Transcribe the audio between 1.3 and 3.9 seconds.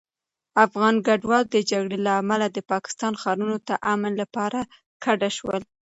د جګړې له امله د پاکستان ښارونو ته